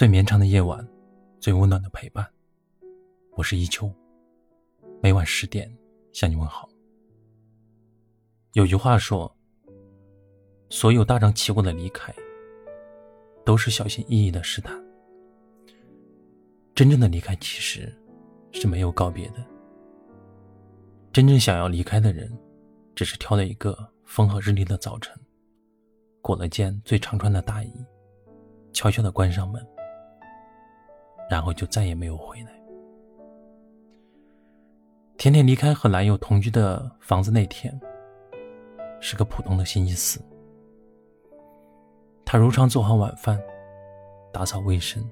[0.00, 0.82] 最绵长的夜晚，
[1.40, 2.26] 最温暖的陪伴。
[3.32, 3.92] 我是一秋，
[5.02, 5.70] 每晚十点
[6.10, 6.66] 向你问好。
[8.54, 9.30] 有句话说
[10.70, 12.14] ：“所有大张旗鼓的离开，
[13.44, 14.74] 都是小心翼翼的试探。
[16.74, 17.94] 真正的离开，其实
[18.52, 19.46] 是没有告别的。
[21.12, 22.32] 真正想要离开的人，
[22.94, 25.14] 只是挑了一个风和日丽的早晨，
[26.22, 27.70] 裹了件最常穿的大衣，
[28.72, 29.62] 悄悄的关上门。”
[31.30, 32.50] 然后就再也没有回来。
[35.16, 37.78] 甜甜离开和男友同居的房子那天，
[39.00, 40.20] 是个普通的星期四。
[42.24, 43.40] 她如常做好晚饭，
[44.32, 45.08] 打扫卫生，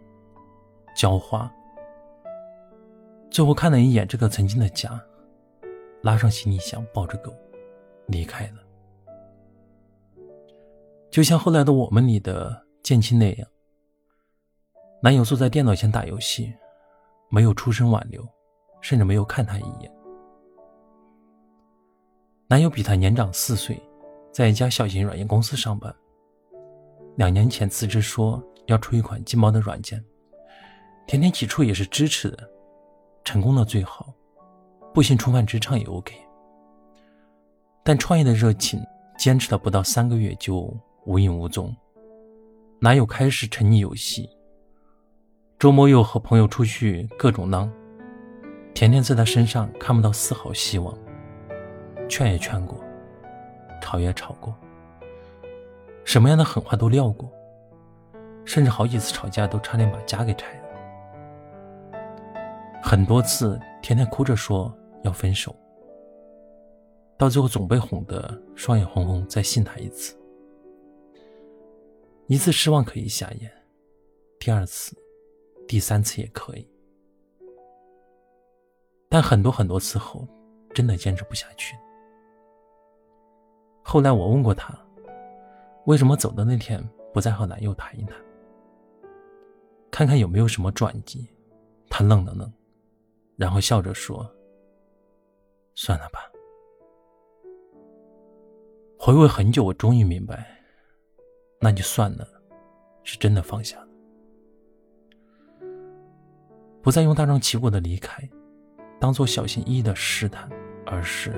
[0.96, 1.48] 浇花，
[3.30, 5.00] 最后看了一眼这个曾经的家，
[6.02, 7.32] 拉上行李箱，抱着狗
[8.06, 8.54] 离开了。
[11.10, 13.48] 就像后来的我们里的建青那样。
[15.00, 16.52] 男友坐在电脑前打游戏，
[17.28, 18.26] 没有出声挽留，
[18.80, 19.88] 甚至没有看他一眼。
[22.48, 23.80] 男友比他年长四岁，
[24.32, 25.94] 在一家小型软件公司上班。
[27.14, 30.04] 两年前辞职说要出一款劲爆的软件，
[31.06, 32.50] 甜甜起初也是支持的，
[33.22, 34.12] 成功了最好，
[34.92, 36.12] 不幸重返职场也 OK。
[37.84, 38.80] 但创业的热情
[39.16, 40.76] 坚持了不到三个月就
[41.06, 41.72] 无影无踪，
[42.80, 44.28] 男友开始沉溺游戏。
[45.58, 47.68] 周末又和朋友出去各种浪，
[48.74, 50.96] 甜甜在他身上看不到丝毫希望，
[52.08, 52.78] 劝也劝过，
[53.82, 54.54] 吵也吵过，
[56.04, 57.28] 什么样的狠话都撂过，
[58.44, 62.00] 甚至好几次吵架都差点把家给拆了。
[62.80, 65.52] 很多次，甜甜哭着说要分手，
[67.16, 70.16] 到最后总被哄得双眼红红，再信他一次，
[72.28, 73.50] 一次失望可以下咽，
[74.38, 74.96] 第二次。
[75.68, 76.66] 第三次也可以，
[79.10, 80.26] 但很多很多次后，
[80.74, 81.76] 真的坚持不下去。
[83.82, 84.74] 后来我问过他，
[85.84, 88.16] 为什么走的那天不再和男友谈一谈，
[89.90, 91.28] 看看有没有什么转机？
[91.90, 92.50] 他愣了愣，
[93.36, 94.26] 然后笑着说
[95.76, 96.20] ：“算了吧。”
[98.98, 100.46] 回味很久，我终于明白，
[101.60, 102.26] 那就算了，
[103.04, 103.87] 是真的放下了。
[106.88, 108.26] 不再用大张旗鼓的离开，
[108.98, 110.48] 当做小心翼翼的试探，
[110.86, 111.34] 而是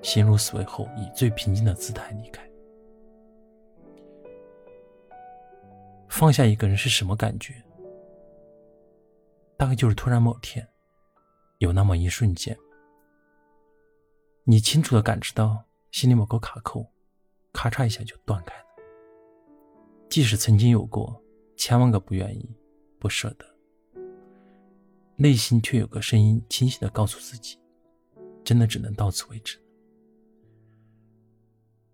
[0.00, 2.42] 心如死灰后以最平静的姿态离开。
[6.08, 7.62] 放下一个人是什么感觉？
[9.58, 10.66] 大概就是突然某天，
[11.58, 12.56] 有那么一瞬间，
[14.44, 16.90] 你清楚的感知到心里某个卡扣，
[17.52, 18.64] 咔嚓一下就断开了。
[20.08, 21.22] 即使曾经有过
[21.54, 22.48] 千万个不愿意、
[22.98, 23.51] 不舍得。
[25.16, 27.58] 内心却有个声音清晰的告诉自己
[28.42, 29.58] ：“真的只能到此为止。”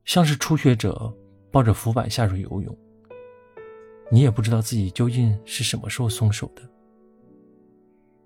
[0.04, 1.14] 像是初学者
[1.50, 2.78] 抱着浮板下水游泳，
[4.10, 6.62] 你也不知道自己究竟是什么时候松手的。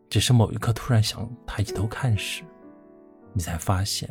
[0.09, 2.45] 只是某一刻突然想抬起头看时，
[3.33, 4.09] 你才发现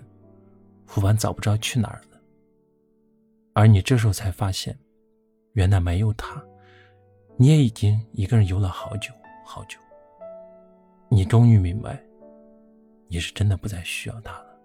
[0.87, 2.19] 浮板早不知道去哪儿了。
[3.53, 4.77] 而你这时候才发现，
[5.53, 6.43] 原来没有他，
[7.37, 9.13] 你也已经一个人游了好久
[9.45, 9.77] 好久。
[11.13, 12.01] 你终于明白，
[13.09, 14.57] 你是真的不再需要他了。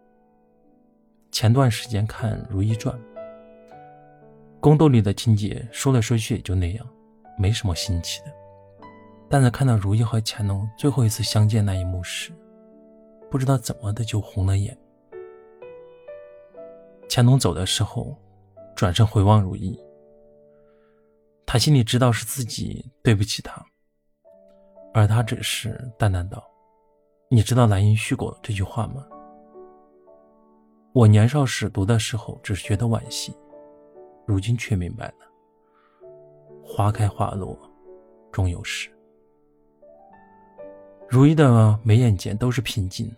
[1.32, 2.96] 前段时间看《如懿传》，
[4.60, 6.86] 宫斗里的情节说来说去也就那样，
[7.36, 8.32] 没什么新奇的。
[9.28, 12.30] 但在看到如懿和乾隆最后一次相见那一幕时，
[13.28, 14.78] 不知道怎么的就红了眼。
[17.08, 18.16] 乾隆走的时候，
[18.76, 19.76] 转身回望如懿，
[21.44, 23.66] 他心里知道是自己对不起他。
[24.96, 26.42] 而他只是淡淡道
[27.28, 29.06] ：“你知道‘兰因絮果’这句话吗？
[30.94, 33.36] 我年少时读的时候，只是觉得惋惜，
[34.24, 35.14] 如今却明白了。
[36.64, 37.58] 花开花落，
[38.32, 38.90] 终有时。
[41.06, 43.14] 如意的眉眼间都是平静，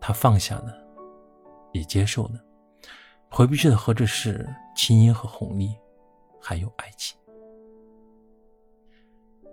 [0.00, 0.72] 他放下了，
[1.72, 2.40] 也接受了。
[3.28, 5.74] 回不去的何止是青音和红丽，
[6.40, 7.18] 还有爱情。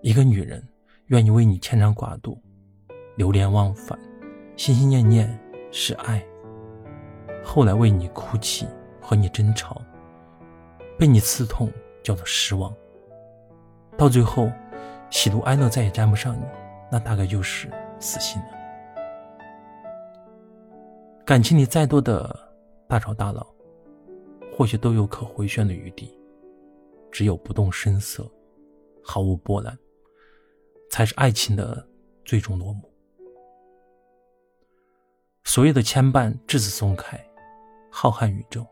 [0.04, 0.64] 一个女人。”
[1.07, 2.36] 愿意为你牵肠挂肚，
[3.16, 3.98] 流连忘返，
[4.57, 5.40] 心心念念
[5.72, 6.25] 是爱。
[7.44, 8.66] 后来为你哭泣，
[9.00, 9.80] 和你争吵，
[10.98, 11.72] 被你刺痛，
[12.02, 12.74] 叫做失望。
[13.96, 14.52] 到最后，
[15.12, 16.44] 喜怒哀乐再也沾不上你，
[16.92, 17.69] 那大概就是
[18.00, 18.48] 死心了。
[21.24, 22.36] 感情里再多的
[22.88, 23.46] 大吵大闹，
[24.51, 26.18] 或许都有可回旋的余地，
[27.12, 28.28] 只有不动声色，
[29.04, 29.78] 毫无波澜，
[30.96, 31.86] 才是爱情的
[32.24, 32.90] 最终落幕。
[35.44, 37.22] 所有的牵绊至此松开，
[37.92, 38.66] 浩瀚宇宙，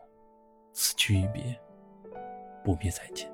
[0.72, 1.54] 此去一别，
[2.64, 3.30] 不必再见。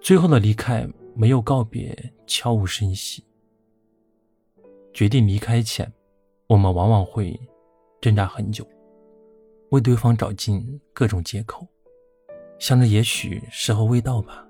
[0.00, 1.94] 最后的离开没有告别，
[2.26, 3.22] 悄无声息。
[4.94, 5.92] 决定离开前，
[6.46, 7.38] 我们往往会
[8.00, 8.66] 挣扎很久，
[9.68, 11.68] 为对方找尽各种借口，
[12.58, 14.43] 想着也许时候未到吧，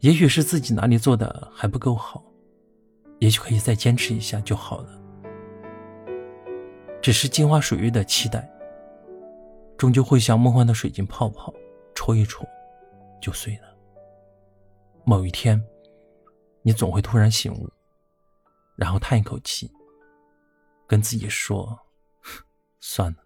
[0.00, 2.24] 也许是自己哪里做的还不够好，
[3.18, 5.00] 也许可以再坚持一下就好了。
[7.02, 8.50] 只是镜花水月的期待，
[9.76, 11.52] 终究会像梦幻的水晶泡泡，
[11.94, 12.46] 戳一戳
[13.20, 13.68] 就碎了。
[15.04, 15.62] 某一天，
[16.62, 17.68] 你总会突然醒悟，
[18.76, 19.70] 然后叹一口气，
[20.86, 21.78] 跟自己说
[22.80, 23.18] ：“算了。”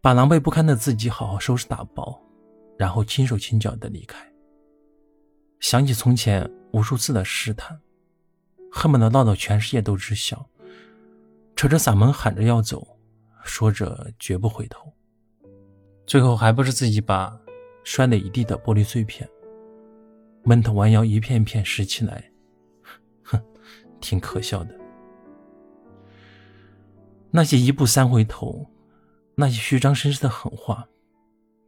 [0.00, 2.20] 把狼狈不堪的自己好好收拾打包，
[2.76, 4.24] 然后轻手轻脚的离开。
[5.60, 7.80] 想起从前无数次的试探，
[8.70, 10.48] 恨不得闹到全世界都知晓，
[11.54, 12.86] 扯着嗓门喊着要走，
[13.44, 14.92] 说着绝不回头，
[16.06, 17.38] 最后还不是自己把
[17.84, 19.28] 摔了一地的玻璃碎片。
[20.44, 22.30] 闷头弯腰，一片片拾起来，
[23.24, 23.40] 哼，
[24.00, 24.78] 挺可笑的。
[27.32, 28.64] 那些一步三回头，
[29.34, 30.86] 那些虚张声势的狠话，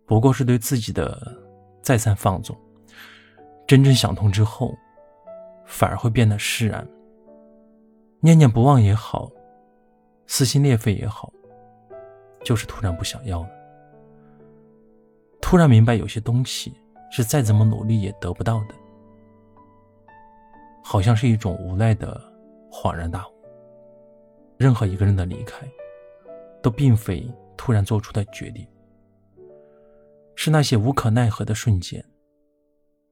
[0.06, 1.36] 不过是对自己的
[1.82, 2.56] 再三放纵。
[3.68, 4.76] 真正想通之后，
[5.64, 6.84] 反而会变得释然。
[8.20, 9.30] 念念不忘也好，
[10.26, 11.32] 撕心裂肺也好，
[12.42, 13.50] 就是突然不想要了。
[15.40, 16.74] 突然明白有些东西。
[17.10, 18.74] 是再怎么努力也得不到的，
[20.84, 22.20] 好像是一种无奈的
[22.70, 23.32] 恍然大悟。
[24.58, 25.66] 任何一个人的离开，
[26.62, 27.26] 都并非
[27.56, 28.68] 突然做出的决定，
[30.34, 32.04] 是那些无可奈何的瞬间，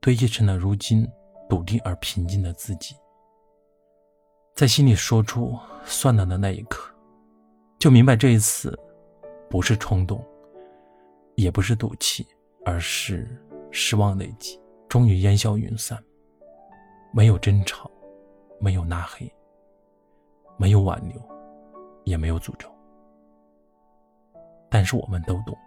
[0.06, 1.04] 堆积成了如今
[1.48, 2.94] 笃定而平静的自己。
[4.54, 6.94] 在心里说出“算了”的那一刻，
[7.76, 8.78] 就明白这一次，
[9.50, 10.24] 不是冲动，
[11.34, 12.24] 也不是赌气，
[12.64, 13.26] 而是……
[13.72, 16.00] 失望累积，终于烟消云散。
[17.12, 17.90] 没有争吵，
[18.60, 19.28] 没有拉黑，
[20.56, 21.20] 没有挽留，
[22.04, 22.70] 也没有诅咒。
[24.70, 25.58] 但是我们都懂，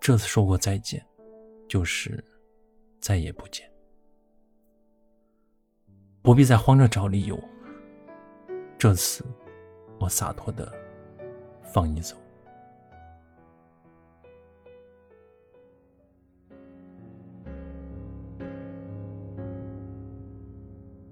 [0.00, 1.04] 这次说过再见，
[1.68, 2.24] 就是
[3.00, 3.68] 再也不见。
[6.22, 7.42] 不必再慌着找理由。
[8.78, 9.24] 这次，
[9.98, 10.72] 我洒脱的
[11.62, 12.16] 放你走。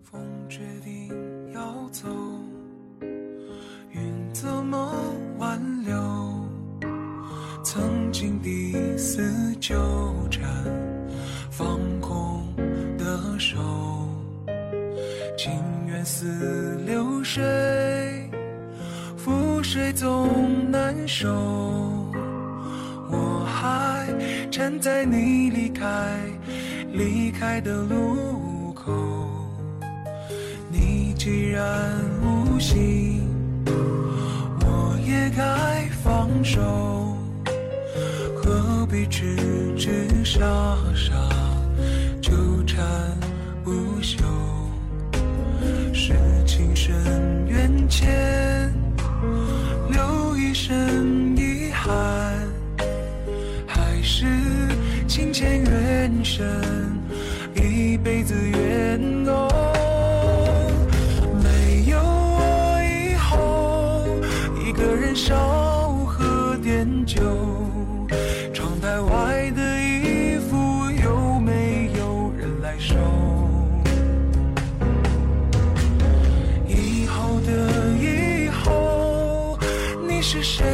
[0.03, 2.09] 风决定要走，
[3.91, 4.93] 云怎么
[5.39, 5.95] 挽留？
[7.63, 9.75] 曾经彼此纠
[19.29, 21.29] 覆水总难收。
[23.11, 24.09] 我还
[24.51, 26.19] 站在你离开
[26.93, 28.91] 离开的路口。
[30.71, 33.21] 你既然无心，
[34.63, 37.15] 我也该放手，
[38.35, 39.37] 何必痴
[39.77, 40.41] 痴傻
[40.95, 41.13] 傻
[56.29, 56.45] 深，
[57.55, 59.49] 一辈子缘浓？
[65.15, 67.21] 少喝点酒，
[68.55, 72.95] 窗台外的衣服有没有人来收？
[76.69, 77.51] 以后的
[77.99, 79.59] 以后，
[80.09, 80.65] 你是谁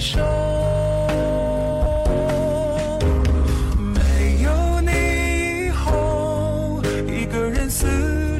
[0.00, 0.20] 手
[3.94, 7.86] 没有你，以后一个人四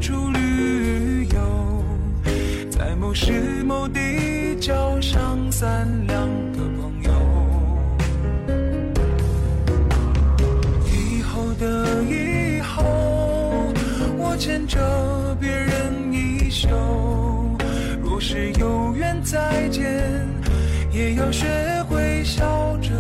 [0.01, 1.85] 处旅游，
[2.71, 7.11] 在某时某地交上三两个朋友。
[10.87, 12.85] 以后的以后，
[14.17, 16.69] 我牵着别人衣袖，
[18.01, 20.38] 若是有缘再见。
[20.99, 21.47] 也要学
[21.89, 22.91] 会笑着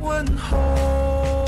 [0.00, 1.39] 问候。